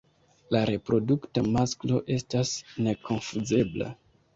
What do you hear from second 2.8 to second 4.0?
nekonfuzebla.